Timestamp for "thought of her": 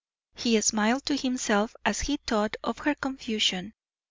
2.17-2.95